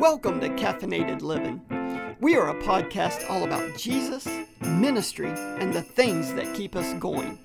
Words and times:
Welcome 0.00 0.40
to 0.40 0.48
Caffeinated 0.48 1.20
Living. 1.20 1.60
We 2.20 2.34
are 2.34 2.48
a 2.48 2.62
podcast 2.62 3.28
all 3.28 3.44
about 3.44 3.76
Jesus, 3.76 4.26
ministry, 4.62 5.28
and 5.28 5.74
the 5.74 5.82
things 5.82 6.32
that 6.32 6.54
keep 6.54 6.74
us 6.74 6.94
going. 6.94 7.38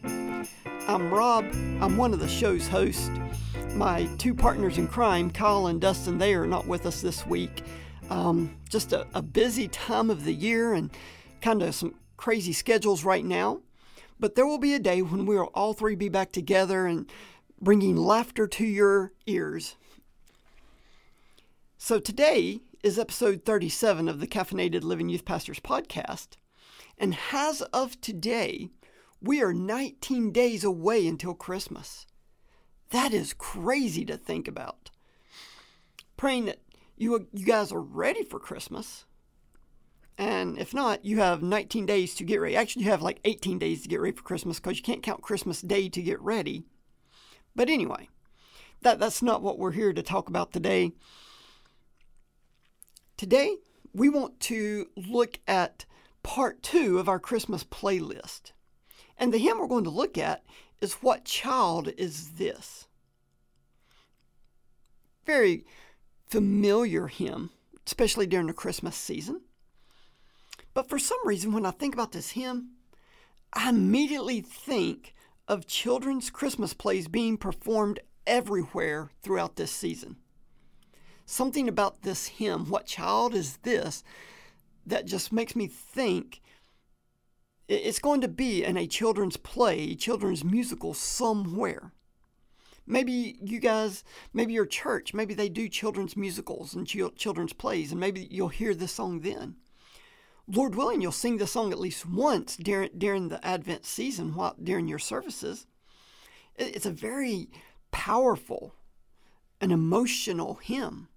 I'm 0.87 1.13
Rob, 1.13 1.43
I'm 1.81 1.97
one 1.97 2.13
of 2.13 2.21
the 2.21 2.29
show's 2.29 2.65
hosts. 2.69 3.11
My 3.73 4.05
two 4.19 4.33
partners 4.33 4.77
in 4.77 4.87
crime, 4.87 5.31
Kyle 5.31 5.67
and 5.67 5.81
Dustin, 5.81 6.17
they 6.17 6.33
are 6.33 6.47
not 6.47 6.65
with 6.65 6.85
us 6.85 7.01
this 7.01 7.27
week. 7.27 7.61
Um, 8.09 8.55
just 8.69 8.93
a, 8.93 9.05
a 9.13 9.21
busy 9.21 9.67
time 9.67 10.09
of 10.09 10.23
the 10.23 10.33
year 10.33 10.73
and 10.73 10.91
kind 11.41 11.61
of 11.61 11.75
some 11.75 11.95
crazy 12.15 12.53
schedules 12.53 13.03
right 13.03 13.25
now. 13.25 13.63
But 14.17 14.35
there 14.35 14.47
will 14.47 14.59
be 14.59 14.73
a 14.73 14.79
day 14.79 15.01
when 15.01 15.25
we'll 15.25 15.51
all 15.53 15.73
three 15.73 15.95
be 15.95 16.07
back 16.07 16.31
together 16.31 16.85
and 16.87 17.11
bringing 17.59 17.97
laughter 17.97 18.47
to 18.47 18.65
your 18.65 19.11
ears. 19.25 19.75
So 21.85 21.99
today 21.99 22.61
is 22.81 22.97
episode 22.97 23.45
37 23.45 24.09
of 24.09 24.19
the 24.19 24.25
Caffeinated 24.25 24.81
Living 24.81 25.07
Youth 25.07 25.23
Pastors 25.23 25.59
podcast. 25.59 26.29
And 26.97 27.15
as 27.31 27.61
of 27.61 28.01
today, 28.01 28.71
we 29.21 29.39
are 29.43 29.53
19 29.53 30.31
days 30.31 30.63
away 30.63 31.05
until 31.05 31.35
Christmas. 31.35 32.07
That 32.89 33.13
is 33.13 33.35
crazy 33.35 34.03
to 34.05 34.17
think 34.17 34.47
about. 34.47 34.89
Praying 36.17 36.45
that 36.45 36.61
you, 36.97 37.27
you 37.31 37.45
guys 37.45 37.71
are 37.71 37.81
ready 37.81 38.23
for 38.23 38.39
Christmas. 38.39 39.05
And 40.17 40.57
if 40.57 40.73
not, 40.73 41.05
you 41.05 41.19
have 41.19 41.43
19 41.43 41.85
days 41.85 42.15
to 42.15 42.23
get 42.23 42.41
ready. 42.41 42.55
Actually, 42.55 42.85
you 42.85 42.89
have 42.89 43.03
like 43.03 43.19
18 43.25 43.59
days 43.59 43.83
to 43.83 43.89
get 43.89 44.01
ready 44.01 44.17
for 44.17 44.23
Christmas 44.23 44.59
because 44.59 44.77
you 44.77 44.83
can't 44.83 45.03
count 45.03 45.21
Christmas 45.21 45.61
Day 45.61 45.87
to 45.89 46.01
get 46.01 46.19
ready. 46.19 46.63
But 47.55 47.69
anyway, 47.69 48.09
that, 48.81 48.97
that's 48.97 49.21
not 49.21 49.43
what 49.43 49.59
we're 49.59 49.73
here 49.73 49.93
to 49.93 50.01
talk 50.01 50.29
about 50.29 50.51
today. 50.51 50.93
Today, 53.17 53.55
we 53.93 54.09
want 54.09 54.41
to 54.41 54.87
look 54.97 55.39
at 55.47 55.85
part 56.21 56.61
two 56.61 56.99
of 56.99 57.07
our 57.07 57.19
Christmas 57.19 57.63
playlist. 57.63 58.51
And 59.17 59.33
the 59.33 59.37
hymn 59.37 59.57
we're 59.57 59.67
going 59.67 59.85
to 59.85 59.89
look 59.89 60.17
at 60.17 60.43
is 60.81 60.95
What 60.95 61.23
Child 61.23 61.93
Is 61.97 62.31
This? 62.31 62.87
Very 65.25 65.65
familiar 66.27 67.07
hymn, 67.07 67.51
especially 67.87 68.27
during 68.27 68.47
the 68.47 68.53
Christmas 68.53 68.97
season. 68.97 69.41
But 70.73 70.89
for 70.89 70.99
some 70.99 71.19
reason, 71.23 71.53
when 71.53 71.65
I 71.65 71.71
think 71.71 71.93
about 71.93 72.11
this 72.11 72.31
hymn, 72.31 72.71
I 73.53 73.69
immediately 73.69 74.41
think 74.41 75.15
of 75.47 75.67
children's 75.67 76.29
Christmas 76.29 76.73
plays 76.73 77.07
being 77.07 77.37
performed 77.37 78.01
everywhere 78.27 79.09
throughout 79.21 79.55
this 79.55 79.71
season. 79.71 80.17
Something 81.25 81.67
about 81.67 82.03
this 82.03 82.27
hymn, 82.27 82.69
What 82.69 82.85
Child 82.85 83.33
Is 83.33 83.57
This, 83.57 84.03
that 84.85 85.05
just 85.05 85.33
makes 85.33 85.55
me 85.55 85.67
think 85.67 86.41
it's 87.67 87.99
going 87.99 88.21
to 88.21 88.27
be 88.27 88.63
in 88.63 88.77
a 88.77 88.85
children's 88.85 89.37
play, 89.37 89.95
children's 89.95 90.43
musical 90.43 90.93
somewhere. 90.93 91.91
Maybe 92.85 93.39
you 93.41 93.59
guys, 93.59 94.03
maybe 94.31 94.53
your 94.53 94.67
church, 94.67 95.15
maybe 95.15 95.33
they 95.33 95.49
do 95.49 95.67
children's 95.67 96.15
musicals 96.15 96.75
and 96.75 96.87
children's 96.87 97.53
plays, 97.53 97.91
and 97.91 97.99
maybe 97.99 98.27
you'll 98.29 98.49
hear 98.49 98.75
this 98.75 98.91
song 98.91 99.21
then. 99.21 99.55
Lord 100.47 100.75
willing, 100.75 101.01
you'll 101.01 101.11
sing 101.11 101.37
the 101.37 101.47
song 101.47 101.71
at 101.71 101.79
least 101.79 102.05
once 102.05 102.55
during 102.55 102.91
during 102.95 103.29
the 103.29 103.43
Advent 103.43 103.83
season, 103.83 104.35
while 104.35 104.55
during 104.61 104.87
your 104.87 104.99
services. 104.99 105.65
It's 106.55 106.85
a 106.85 106.91
very 106.91 107.49
powerful 107.89 108.75
and 109.59 109.71
emotional 109.71 110.59
hymn. 110.61 111.07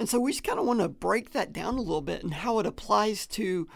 And 0.00 0.08
so 0.08 0.18
we 0.18 0.32
just 0.32 0.44
kind 0.44 0.58
of 0.58 0.64
want 0.64 0.80
to 0.80 0.88
break 0.88 1.32
that 1.32 1.52
down 1.52 1.74
a 1.74 1.82
little 1.82 2.00
bit 2.00 2.22
and 2.22 2.32
how 2.32 2.58
it 2.58 2.64
applies 2.64 3.26
to 3.28 3.68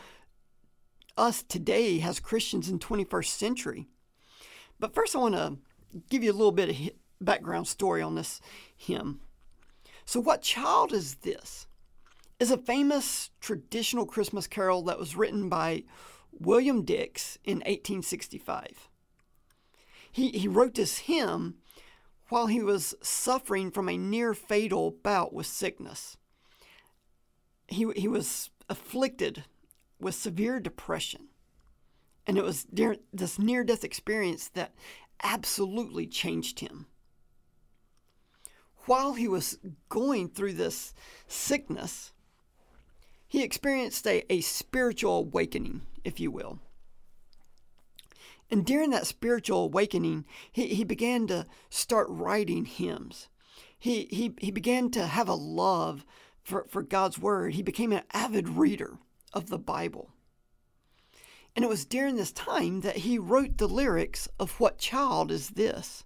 us 1.18 1.42
today 1.42 2.00
as 2.00 2.18
Christians 2.18 2.70
in 2.70 2.78
21st 2.78 3.26
century. 3.26 3.88
But 4.80 4.94
first, 4.94 5.14
I 5.14 5.18
want 5.18 5.34
to 5.34 5.58
give 6.08 6.24
you 6.24 6.32
a 6.32 6.32
little 6.32 6.50
bit 6.50 6.70
of 6.70 6.90
background 7.20 7.68
story 7.68 8.00
on 8.00 8.14
this 8.14 8.40
hymn. 8.74 9.20
So, 10.06 10.18
what 10.18 10.40
child 10.40 10.94
is 10.94 11.16
this? 11.16 11.66
Is 12.40 12.50
a 12.50 12.56
famous 12.56 13.28
traditional 13.38 14.06
Christmas 14.06 14.46
carol 14.46 14.80
that 14.84 14.98
was 14.98 15.16
written 15.16 15.50
by 15.50 15.84
William 16.32 16.86
Dix 16.86 17.36
in 17.44 17.58
1865. 17.58 18.88
He, 20.10 20.30
he 20.30 20.48
wrote 20.48 20.74
this 20.74 21.00
hymn 21.00 21.56
while 22.28 22.46
he 22.46 22.62
was 22.62 22.94
suffering 23.02 23.70
from 23.70 23.88
a 23.88 23.96
near 23.96 24.34
fatal 24.34 24.90
bout 24.90 25.32
with 25.32 25.46
sickness. 25.46 26.16
He, 27.68 27.86
he 27.96 28.08
was 28.08 28.50
afflicted 28.68 29.44
with 30.00 30.14
severe 30.14 30.60
depression. 30.60 31.28
And 32.26 32.38
it 32.38 32.44
was 32.44 32.66
this 33.12 33.38
near 33.38 33.64
death 33.64 33.84
experience 33.84 34.48
that 34.48 34.74
absolutely 35.22 36.06
changed 36.06 36.60
him. 36.60 36.86
While 38.86 39.14
he 39.14 39.28
was 39.28 39.58
going 39.88 40.28
through 40.28 40.54
this 40.54 40.94
sickness, 41.26 42.12
he 43.26 43.42
experienced 43.42 44.06
a, 44.06 44.30
a 44.32 44.40
spiritual 44.42 45.18
awakening, 45.18 45.82
if 46.04 46.20
you 46.20 46.30
will. 46.30 46.60
And 48.50 48.64
during 48.64 48.90
that 48.90 49.06
spiritual 49.06 49.64
awakening, 49.64 50.24
he, 50.52 50.68
he 50.68 50.84
began 50.84 51.26
to 51.28 51.46
start 51.70 52.06
writing 52.10 52.64
hymns. 52.64 53.28
He, 53.78 54.06
he, 54.10 54.34
he 54.38 54.50
began 54.50 54.90
to 54.92 55.06
have 55.06 55.28
a 55.28 55.34
love 55.34 56.04
for, 56.42 56.66
for 56.68 56.82
God's 56.82 57.18
Word. 57.18 57.54
He 57.54 57.62
became 57.62 57.92
an 57.92 58.04
avid 58.12 58.48
reader 58.48 58.98
of 59.32 59.48
the 59.48 59.58
Bible. 59.58 60.10
And 61.56 61.64
it 61.64 61.68
was 61.68 61.84
during 61.84 62.16
this 62.16 62.32
time 62.32 62.80
that 62.80 62.98
he 62.98 63.18
wrote 63.18 63.58
the 63.58 63.68
lyrics 63.68 64.28
of 64.38 64.58
What 64.58 64.78
Child 64.78 65.30
Is 65.30 65.50
This? 65.50 66.04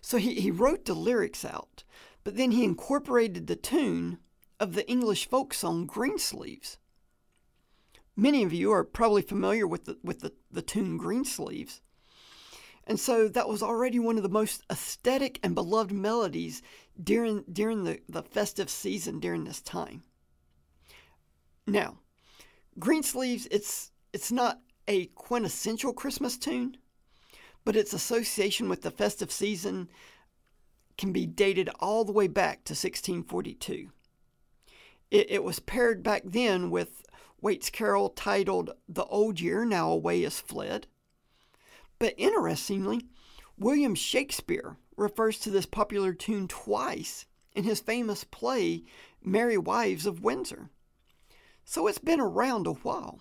So 0.00 0.16
he, 0.16 0.34
he 0.34 0.50
wrote 0.50 0.84
the 0.84 0.94
lyrics 0.94 1.44
out, 1.44 1.84
but 2.24 2.36
then 2.36 2.50
he 2.50 2.64
incorporated 2.64 3.46
the 3.46 3.56
tune 3.56 4.18
of 4.58 4.74
the 4.74 4.88
English 4.88 5.28
folk 5.28 5.54
song 5.54 5.86
Greensleeves. 5.86 6.78
Many 8.16 8.42
of 8.42 8.52
you 8.52 8.72
are 8.72 8.84
probably 8.84 9.22
familiar 9.22 9.66
with 9.66 9.86
the, 9.86 9.98
with 10.02 10.20
the, 10.20 10.32
the 10.50 10.62
tune 10.62 10.98
Greensleeves. 10.98 11.80
And 12.86 12.98
so 12.98 13.28
that 13.28 13.48
was 13.48 13.62
already 13.62 13.98
one 13.98 14.16
of 14.16 14.22
the 14.22 14.28
most 14.28 14.64
aesthetic 14.70 15.38
and 15.42 15.54
beloved 15.54 15.92
melodies 15.92 16.62
during, 17.02 17.44
during 17.50 17.84
the, 17.84 18.00
the 18.08 18.22
festive 18.22 18.68
season 18.68 19.20
during 19.20 19.44
this 19.44 19.62
time. 19.62 20.02
Now, 21.66 21.98
Greensleeves, 22.78 23.46
it's, 23.50 23.92
it's 24.12 24.32
not 24.32 24.60
a 24.88 25.06
quintessential 25.06 25.92
Christmas 25.92 26.36
tune, 26.36 26.76
but 27.64 27.76
its 27.76 27.92
association 27.92 28.68
with 28.68 28.82
the 28.82 28.90
festive 28.90 29.30
season 29.30 29.88
can 30.98 31.12
be 31.12 31.24
dated 31.24 31.70
all 31.80 32.04
the 32.04 32.12
way 32.12 32.26
back 32.26 32.64
to 32.64 32.72
1642. 32.72 33.90
It, 35.10 35.30
it 35.30 35.44
was 35.44 35.60
paired 35.60 36.02
back 36.02 36.22
then 36.24 36.70
with 36.70 37.02
Waite's 37.42 37.70
carol 37.70 38.08
titled 38.08 38.70
The 38.88 39.04
Old 39.06 39.40
Year 39.40 39.64
Now 39.64 39.90
Away 39.90 40.22
Is 40.22 40.38
Fled. 40.38 40.86
But 41.98 42.14
interestingly, 42.16 43.08
William 43.58 43.96
Shakespeare 43.96 44.76
refers 44.96 45.40
to 45.40 45.50
this 45.50 45.66
popular 45.66 46.14
tune 46.14 46.46
twice 46.46 47.26
in 47.56 47.64
his 47.64 47.80
famous 47.80 48.22
play 48.22 48.84
Merry 49.20 49.58
Wives 49.58 50.06
of 50.06 50.22
Windsor. 50.22 50.70
So 51.64 51.88
it's 51.88 51.98
been 51.98 52.20
around 52.20 52.68
a 52.68 52.74
while. 52.74 53.20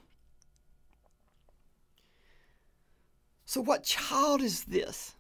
So, 3.44 3.60
what 3.60 3.84
child 3.84 4.42
is 4.42 4.66
this? 4.66 5.16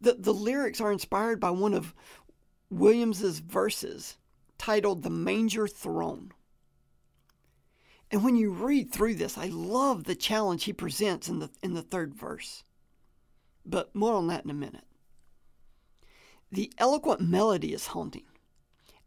The, 0.00 0.14
the 0.14 0.32
lyrics 0.32 0.80
are 0.80 0.92
inspired 0.92 1.40
by 1.40 1.50
one 1.50 1.74
of 1.74 1.92
Williams's 2.70 3.40
verses 3.40 4.16
titled 4.58 5.02
The 5.02 5.10
Manger 5.10 5.66
Throne. 5.66 6.32
And 8.12 8.22
when 8.22 8.36
you 8.36 8.50
read 8.50 8.92
through 8.92 9.14
this, 9.14 9.38
I 9.38 9.46
love 9.46 10.04
the 10.04 10.14
challenge 10.14 10.64
he 10.64 10.74
presents 10.74 11.30
in 11.30 11.38
the, 11.38 11.50
in 11.62 11.72
the 11.72 11.80
third 11.80 12.14
verse. 12.14 12.62
But 13.64 13.94
more 13.94 14.14
on 14.14 14.26
that 14.26 14.44
in 14.44 14.50
a 14.50 14.54
minute. 14.54 14.84
The 16.50 16.70
eloquent 16.76 17.22
melody 17.22 17.72
is 17.72 17.86
haunting, 17.88 18.26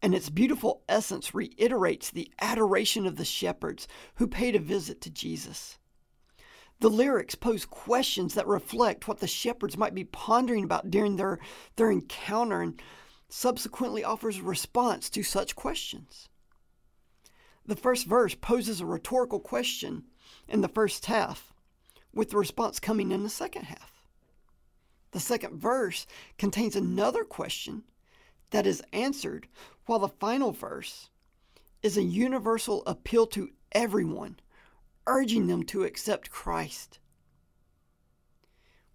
and 0.02 0.16
its 0.16 0.32
beautiful 0.32 0.82
essence 0.90 1.36
reiterates 1.36 2.10
the 2.10 2.32
adoration 2.42 3.06
of 3.06 3.18
the 3.18 3.26
shepherds 3.26 3.88
who 4.16 4.26
paid 4.26 4.56
a 4.56 4.60
visit 4.60 5.02
to 5.02 5.12
Jesus. 5.12 5.78
The 6.80 6.90
lyrics 6.90 7.36
pose 7.36 7.66
questions 7.66 8.34
that 8.34 8.48
reflect 8.48 9.08
what 9.08 9.20
the 9.20 9.28
shepherds 9.28 9.78
might 9.78 9.94
be 9.94 10.04
pondering 10.04 10.64
about 10.64 10.90
during 10.90 11.18
their, 11.18 11.38
their 11.76 11.92
encounter 11.92 12.62
and 12.62 12.82
subsequently 13.30 14.04
offers 14.04 14.40
a 14.40 14.44
response 14.44 15.12
to 15.12 15.22
such 15.22 15.56
questions. 15.56 16.28
The 17.68 17.76
first 17.76 18.06
verse 18.06 18.36
poses 18.36 18.80
a 18.80 18.86
rhetorical 18.86 19.40
question 19.40 20.04
in 20.48 20.62
the 20.62 20.68
first 20.68 21.06
half, 21.08 21.54
with 22.14 22.30
the 22.30 22.38
response 22.38 22.80
coming 22.80 23.12
in 23.12 23.24
the 23.24 23.30
second 23.30 23.64
half. 23.64 23.92
The 25.12 25.20
second 25.20 25.60
verse 25.60 26.06
contains 26.38 26.76
another 26.76 27.24
question 27.24 27.84
that 28.52 28.68
is 28.68 28.84
answered, 28.94 29.48
while 29.86 30.00
the 30.00 30.10
final 30.10 30.52
verse 30.52 31.10
is 31.82 31.98
a 31.98 32.04
universal 32.04 32.84
appeal 32.86 33.26
to 33.28 33.50
everyone, 33.72 34.40
urging 35.08 35.48
them 35.48 35.64
to 35.64 35.84
accept 35.84 36.30
Christ. 36.30 37.00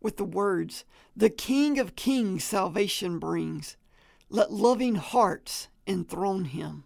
With 0.01 0.17
the 0.17 0.25
words, 0.25 0.85
The 1.17 1.31
King 1.31 1.79
of 1.79 1.97
Kings 1.97 2.45
salvation 2.45 3.19
brings, 3.19 3.77
let 4.29 4.53
loving 4.53 4.95
hearts 4.95 5.69
enthrone 5.87 6.47
him. 6.47 6.85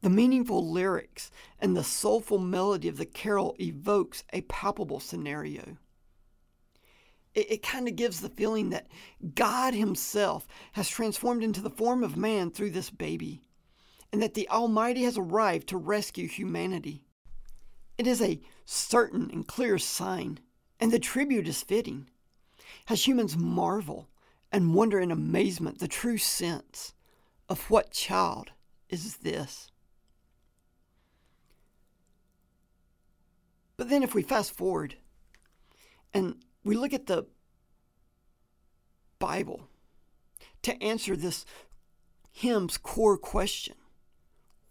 The 0.00 0.10
meaningful 0.10 0.70
lyrics 0.70 1.30
and 1.58 1.76
the 1.76 1.82
soulful 1.82 2.38
melody 2.38 2.88
of 2.88 2.98
the 2.98 3.06
carol 3.06 3.56
evokes 3.58 4.22
a 4.32 4.42
palpable 4.42 5.00
scenario. 5.00 5.76
It, 7.34 7.50
it 7.50 7.62
kind 7.62 7.88
of 7.88 7.96
gives 7.96 8.20
the 8.20 8.28
feeling 8.28 8.70
that 8.70 8.86
God 9.34 9.74
Himself 9.74 10.46
has 10.72 10.88
transformed 10.88 11.42
into 11.42 11.60
the 11.60 11.70
form 11.70 12.04
of 12.04 12.16
man 12.16 12.50
through 12.50 12.70
this 12.70 12.90
baby, 12.90 13.42
and 14.12 14.22
that 14.22 14.34
the 14.34 14.48
Almighty 14.48 15.02
has 15.02 15.18
arrived 15.18 15.68
to 15.68 15.76
rescue 15.76 16.28
humanity. 16.28 17.04
It 17.98 18.06
is 18.06 18.22
a 18.22 18.40
certain 18.64 19.28
and 19.32 19.48
clear 19.48 19.78
sign, 19.78 20.38
and 20.78 20.92
the 20.92 21.00
tribute 21.00 21.48
is 21.48 21.62
fitting, 21.62 22.08
as 22.88 23.06
humans 23.06 23.36
marvel 23.36 24.08
and 24.52 24.74
wonder 24.74 25.00
in 25.00 25.10
amazement 25.10 25.80
the 25.80 25.88
true 25.88 26.18
sense 26.18 26.94
of 27.48 27.68
what 27.68 27.90
child 27.90 28.52
is 28.88 29.16
this. 29.18 29.70
But 33.78 33.88
then, 33.88 34.02
if 34.02 34.14
we 34.14 34.22
fast 34.22 34.52
forward 34.52 34.96
and 36.12 36.36
we 36.62 36.76
look 36.76 36.92
at 36.92 37.06
the 37.06 37.26
Bible 39.18 39.68
to 40.62 40.82
answer 40.82 41.16
this 41.16 41.46
hymn's 42.30 42.76
core 42.76 43.16
question 43.16 43.76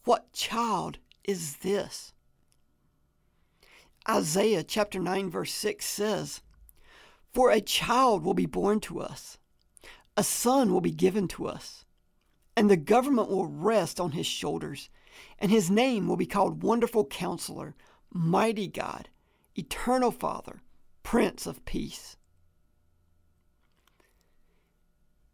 What 0.04 0.32
child 0.34 1.00
is 1.24 1.58
this? 1.58 2.14
Isaiah 4.08 4.64
chapter 4.64 5.00
9, 5.00 5.32
verse 5.32 5.52
6 5.52 5.84
says, 5.84 6.42
For 7.34 7.50
a 7.50 7.60
child 7.60 8.24
will 8.24 8.36
be 8.36 8.46
born 8.46 8.80
to 8.82 9.00
us 9.00 9.40
a 10.18 10.24
son 10.24 10.74
will 10.74 10.82
be 10.82 10.92
given 10.92 11.28
to 11.28 11.48
us, 11.48 11.86
and 12.56 12.70
the 12.70 12.76
government 12.76 13.30
will 13.30 13.46
rest 13.46 14.00
on 14.00 14.14
his 14.14 14.26
shoulders, 14.26 14.90
and 15.38 15.52
his 15.52 15.70
name 15.70 16.08
will 16.08 16.18
be 16.18 16.26
called 16.26 16.64
Wonderful 16.64 17.06
Counselor, 17.06 17.76
Mighty 18.12 18.68
God, 18.68 19.10
Eternal 19.56 20.12
Father, 20.12 20.62
Prince 21.04 21.46
of 21.46 21.64
Peace. 21.66 22.18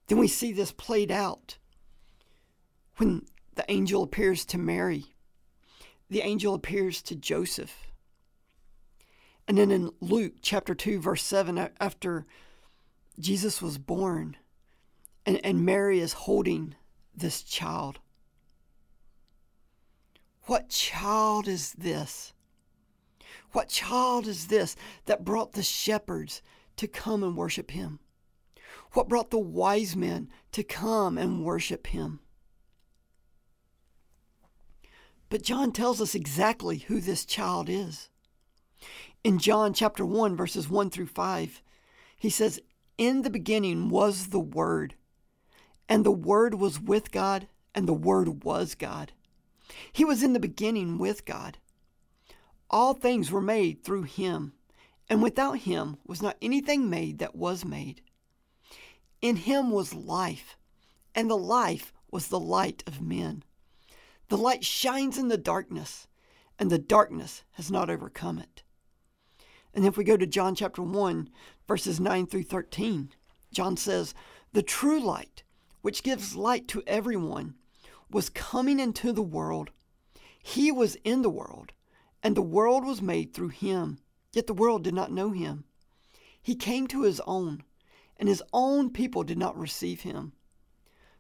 Then 0.08 0.18
we 0.18 0.28
see 0.28 0.52
this 0.52 0.72
played 0.72 1.12
out 1.12 1.58
when 2.98 3.26
the 3.56 3.66
angel 3.70 4.04
appears 4.04 4.46
to 4.46 4.58
Mary, 4.58 5.14
the 6.10 6.22
angel 6.22 6.54
appears 6.54 7.02
to 7.04 7.16
Joseph. 7.16 7.92
And 9.48 9.58
then 9.58 9.72
in 9.72 9.92
Luke 10.00 10.34
chapter 10.42 10.74
2, 10.74 11.00
verse 11.00 11.24
7, 11.24 11.70
after 11.80 12.26
Jesus 13.20 13.62
was 13.62 13.78
born, 13.78 14.38
and, 15.26 15.40
and 15.44 15.66
Mary 15.66 16.00
is 16.00 16.14
holding 16.14 16.76
this 17.16 17.42
child. 17.44 18.00
What 20.46 20.70
child 20.70 21.48
is 21.48 21.74
this? 21.74 22.34
What 23.54 23.70
child 23.70 24.28
is 24.28 24.48
this 24.48 24.76
that 25.06 25.24
brought 25.24 25.54
the 25.54 25.64
shepherds 25.64 26.42
to 26.78 26.88
come 26.88 27.24
and 27.24 27.38
worship 27.38 27.72
him? 27.72 28.00
What 28.94 29.08
brought 29.08 29.30
the 29.30 29.40
wise 29.40 29.96
men 29.96 30.30
to 30.52 30.64
come 30.64 31.18
and 31.18 31.46
worship 31.46 31.88
him? 31.88 32.20
But 35.30 35.44
John 35.44 35.72
tells 35.72 36.02
us 36.02 36.14
exactly 36.14 36.80
who 36.80 37.00
this 37.00 37.26
child 37.26 37.70
is. 37.70 38.10
In 39.24 39.40
John 39.40 39.74
chapter 39.74 40.06
1, 40.06 40.36
verses 40.36 40.70
1 40.70 40.90
through 40.90 41.08
5, 41.08 41.62
he 42.18 42.30
says, 42.30 42.60
In 42.98 43.22
the 43.22 43.30
beginning 43.30 43.90
was 43.90 44.28
the 44.28 44.40
Word, 44.40 44.96
and 45.88 46.06
the 46.06 46.12
Word 46.12 46.56
was 46.56 46.80
with 46.80 47.12
God, 47.12 47.48
and 47.74 47.88
the 47.88 47.94
Word 47.94 48.44
was 48.44 48.76
God. 48.76 49.12
He 49.92 50.06
was 50.06 50.24
in 50.24 50.34
the 50.34 50.40
beginning 50.40 50.98
with 50.98 51.26
God. 51.26 51.58
All 52.70 52.94
things 52.94 53.32
were 53.32 53.42
made 53.42 53.84
through 53.84 54.04
him, 54.04 54.54
and 55.10 55.22
without 55.22 55.60
him 55.60 55.98
was 56.06 56.22
not 56.22 56.38
anything 56.42 56.90
made 56.90 57.20
that 57.20 57.36
was 57.36 57.66
made. 57.66 58.02
In 59.22 59.36
him 59.38 59.72
was 59.72 59.94
life, 59.94 60.58
and 61.16 61.30
the 61.30 61.38
life 61.38 61.94
was 62.12 62.28
the 62.28 62.40
light 62.40 62.84
of 62.88 63.02
men. 63.02 63.44
The 64.30 64.38
light 64.38 64.64
shines 64.64 65.18
in 65.18 65.28
the 65.28 65.38
darkness, 65.38 66.08
and 66.58 66.70
the 66.70 66.80
darkness 66.80 67.44
has 67.52 67.70
not 67.70 67.90
overcome 67.90 68.40
it. 68.40 68.64
And 69.74 69.86
if 69.86 69.98
we 69.98 70.04
go 70.04 70.18
to 70.18 70.28
John 70.28 70.56
chapter 70.56 70.82
1, 70.82 71.30
verses 71.68 72.00
9 72.00 72.28
through 72.28 72.44
13, 72.44 73.12
John 73.52 73.78
says, 73.78 74.14
The 74.54 74.64
true 74.64 75.00
light, 75.00 75.44
which 75.82 76.04
gives 76.04 76.36
light 76.36 76.68
to 76.70 76.84
everyone, 76.86 77.56
was 78.10 78.30
coming 78.30 78.80
into 78.80 79.12
the 79.12 79.24
world. 79.24 79.72
He 80.42 80.72
was 80.72 80.96
in 81.04 81.22
the 81.22 81.30
world, 81.30 81.72
and 82.24 82.36
the 82.36 82.42
world 82.42 82.86
was 82.86 83.02
made 83.02 83.34
through 83.34 83.50
him, 83.50 84.00
yet 84.32 84.48
the 84.48 84.54
world 84.54 84.84
did 84.84 84.94
not 84.94 85.12
know 85.12 85.32
him. 85.32 85.66
He 86.42 86.56
came 86.56 86.88
to 86.88 87.04
his 87.04 87.20
own, 87.28 87.64
and 88.18 88.30
his 88.30 88.42
own 88.54 88.90
people 88.90 89.24
did 89.24 89.38
not 89.38 89.58
receive 89.58 90.02
him. 90.02 90.34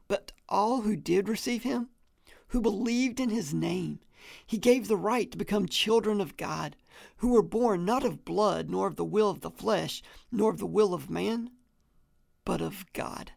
But 0.07 0.31
all 0.49 0.81
who 0.81 0.95
did 0.95 1.29
receive 1.29 1.63
him, 1.63 1.89
who 2.47 2.61
believed 2.61 3.19
in 3.19 3.29
his 3.29 3.53
name, 3.53 3.99
he 4.47 4.57
gave 4.57 4.87
the 4.87 4.97
right 4.97 5.29
to 5.31 5.37
become 5.37 5.67
children 5.67 6.21
of 6.21 6.37
God, 6.37 6.75
who 7.17 7.29
were 7.29 7.43
born 7.43 7.83
not 7.83 8.05
of 8.05 8.23
blood, 8.23 8.69
nor 8.69 8.87
of 8.87 8.95
the 8.95 9.05
will 9.05 9.29
of 9.29 9.41
the 9.41 9.51
flesh, 9.51 10.01
nor 10.31 10.49
of 10.49 10.59
the 10.59 10.65
will 10.65 10.93
of 10.93 11.09
man, 11.09 11.49
but 12.45 12.61
of 12.61 12.85
God 12.93 13.33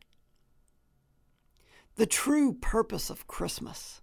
the 1.96 2.06
true 2.06 2.52
purpose 2.52 3.08
of 3.08 3.26
Christmas, 3.26 4.02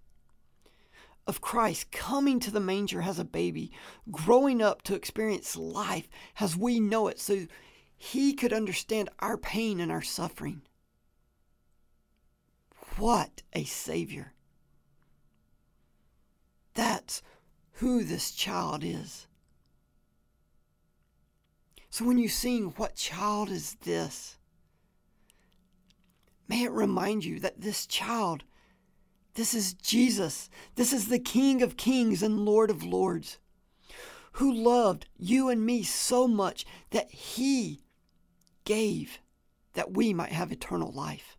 of 1.26 1.40
Christ 1.40 1.90
coming 1.90 2.38
to 2.40 2.50
the 2.50 2.60
manger 2.60 3.02
as 3.02 3.18
a 3.18 3.24
baby, 3.24 3.72
growing 4.10 4.60
up 4.60 4.82
to 4.82 4.94
experience 4.94 5.56
life 5.56 6.08
as 6.38 6.56
we 6.56 6.80
know 6.80 7.08
it, 7.08 7.18
so 7.18 7.46
he 7.96 8.34
could 8.34 8.52
understand 8.52 9.08
our 9.20 9.36
pain 9.36 9.80
and 9.80 9.90
our 9.90 10.02
suffering. 10.02 10.62
What 12.96 13.42
a 13.52 13.64
Savior! 13.64 14.34
That's 16.74 17.22
who 17.78 18.04
this 18.04 18.30
child 18.30 18.84
is. 18.84 19.26
So 21.90 22.04
when 22.04 22.18
you 22.18 22.28
sing, 22.28 22.74
What 22.76 22.96
child 22.96 23.50
is 23.50 23.76
this? 23.82 24.36
May 26.48 26.64
it 26.64 26.72
remind 26.72 27.24
you 27.24 27.40
that 27.40 27.60
this 27.60 27.86
child, 27.86 28.44
this 29.34 29.54
is 29.54 29.74
Jesus. 29.74 30.48
This 30.76 30.92
is 30.92 31.08
the 31.08 31.18
King 31.18 31.62
of 31.62 31.76
Kings 31.76 32.22
and 32.22 32.44
Lord 32.44 32.70
of 32.70 32.84
Lords, 32.84 33.38
who 34.32 34.52
loved 34.52 35.06
you 35.16 35.48
and 35.48 35.64
me 35.64 35.82
so 35.82 36.28
much 36.28 36.64
that 36.90 37.10
he 37.10 37.80
gave 38.64 39.20
that 39.74 39.92
we 39.92 40.14
might 40.14 40.32
have 40.32 40.52
eternal 40.52 40.92
life. 40.92 41.36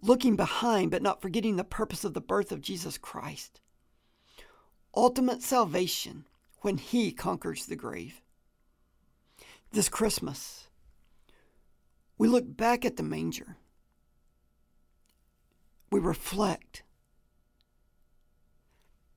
Looking 0.00 0.36
behind, 0.36 0.90
but 0.90 1.02
not 1.02 1.20
forgetting 1.20 1.56
the 1.56 1.64
purpose 1.64 2.04
of 2.04 2.14
the 2.14 2.20
birth 2.20 2.52
of 2.52 2.60
Jesus 2.60 2.96
Christ. 2.96 3.60
Ultimate 4.94 5.42
salvation 5.42 6.24
when 6.60 6.78
he 6.78 7.12
conquers 7.12 7.66
the 7.66 7.76
grave. 7.76 8.22
This 9.72 9.88
Christmas, 9.88 10.68
we 12.16 12.28
look 12.28 12.56
back 12.56 12.84
at 12.84 12.96
the 12.96 13.02
manger. 13.02 13.58
We 15.90 16.00
reflect. 16.00 16.82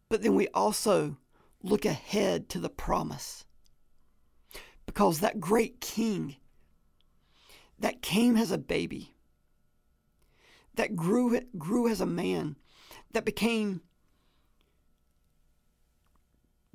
But 0.09 0.21
then 0.21 0.35
we 0.35 0.47
also 0.49 1.17
look 1.63 1.85
ahead 1.85 2.49
to 2.49 2.59
the 2.59 2.69
promise. 2.69 3.45
Because 4.85 5.19
that 5.19 5.39
great 5.39 5.79
king 5.79 6.35
that 7.79 8.01
came 8.01 8.35
as 8.35 8.51
a 8.51 8.57
baby, 8.57 9.15
that 10.75 10.95
grew, 10.95 11.39
grew 11.57 11.87
as 11.87 12.01
a 12.01 12.05
man, 12.05 12.57
that 13.11 13.25
became 13.25 13.81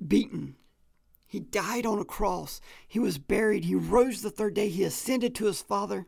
beaten, 0.05 0.55
he 1.27 1.41
died 1.41 1.85
on 1.85 1.99
a 1.99 2.05
cross. 2.05 2.61
He 2.87 2.99
was 2.99 3.17
buried. 3.17 3.65
He 3.65 3.75
rose 3.75 4.21
the 4.21 4.29
third 4.29 4.53
day. 4.53 4.69
He 4.69 4.83
ascended 4.83 5.35
to 5.35 5.45
his 5.45 5.61
Father. 5.61 6.07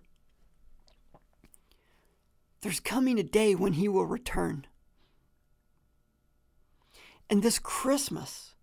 There's 2.61 2.79
coming 2.79 3.19
a 3.19 3.23
day 3.23 3.55
when 3.55 3.73
he 3.73 3.87
will 3.87 4.05
return. 4.05 4.67
And 7.29 7.41
this 7.43 7.59
Christmas, 7.59 8.55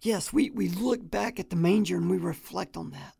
yes, 0.00 0.32
we, 0.32 0.50
we 0.50 0.68
look 0.68 1.10
back 1.10 1.40
at 1.40 1.50
the 1.50 1.56
manger 1.56 1.96
and 1.96 2.08
we 2.10 2.16
reflect 2.16 2.76
on 2.76 2.90
that. 2.90 3.14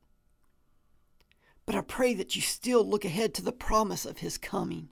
but 1.67 1.75
I 1.75 1.81
pray 1.81 2.15
that 2.15 2.37
you 2.37 2.43
still 2.43 2.85
look 2.85 3.05
ahead 3.05 3.35
to 3.35 3.43
the 3.43 3.53
promise 3.53 4.05
of 4.05 4.19
His 4.19 4.37
coming. 4.39 4.89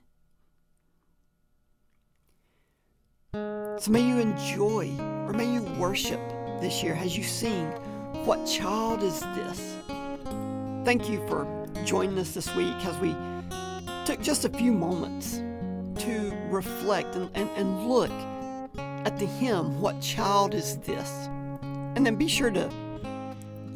So 3.35 3.91
may 3.91 4.07
you 4.07 4.19
enjoy 4.19 4.91
or 5.27 5.33
may 5.33 5.53
you 5.53 5.63
worship 5.79 6.21
this 6.61 6.83
year 6.83 6.95
as 6.95 7.17
you 7.17 7.25
sing, 7.25 7.67
What 8.25 8.45
Child 8.47 9.03
Is 9.03 9.21
This? 9.35 9.77
Thank 10.85 11.09
you 11.09 11.27
for 11.29 11.47
joining 11.85 12.19
us 12.19 12.33
this 12.33 12.55
week 12.55 12.75
as 12.85 12.99
we 13.01 13.15
took 14.05 14.21
just 14.21 14.45
a 14.45 14.49
few 14.49 14.73
moments 14.73 15.43
to 16.03 16.33
reflect 16.51 17.15
and, 17.15 17.31
and, 17.35 17.49
and 17.51 17.89
look 17.89 18.11
at 19.07 19.19
the 19.19 19.27
hymn, 19.27 19.81
What 19.81 20.01
Child 20.01 20.55
Is 20.55 20.77
This? 20.79 21.29
And 21.95 22.05
then 22.07 22.17
be 22.17 22.29
sure 22.29 22.51
to 22.51 22.71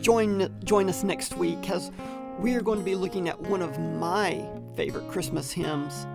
join, 0.00 0.52
join 0.64 0.88
us 0.88 1.04
next 1.04 1.37
week 1.37 1.71
as 1.71 1.90
we 2.38 2.54
are 2.54 2.61
going 2.61 2.78
to 2.78 2.85
be 2.85 2.95
looking 2.95 3.28
at 3.28 3.40
one 3.40 3.62
of 3.62 3.78
my 3.78 4.47
favorite 4.75 5.09
Christmas 5.09 5.50
hymns, 5.50 6.06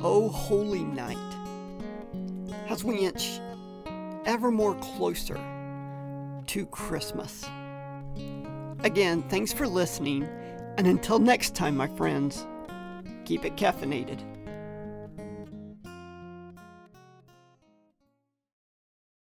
O 0.00 0.28
Holy 0.28 0.84
Night, 0.84 1.16
as 2.68 2.84
we 2.84 2.98
inch 2.98 3.40
ever 4.24 4.50
more 4.50 4.74
closer 4.76 5.38
to 6.46 6.66
Christmas. 6.66 7.44
Again, 8.82 9.22
thanks 9.28 9.52
for 9.52 9.66
listening, 9.66 10.24
and 10.78 10.86
until 10.86 11.18
next 11.18 11.54
time, 11.54 11.76
my 11.76 11.86
friends, 11.86 12.46
keep 13.30 13.44
it 13.44 13.54
caffeinated. 13.54 14.29